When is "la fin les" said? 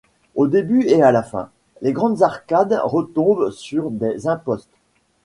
1.11-1.93